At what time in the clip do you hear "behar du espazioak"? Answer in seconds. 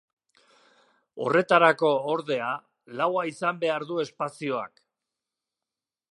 3.65-4.83